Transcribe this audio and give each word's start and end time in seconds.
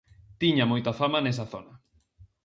Tiña 0.41 0.69
moita 0.71 0.91
fama 0.99 1.19
nesa 1.23 1.45
zona. 1.53 1.73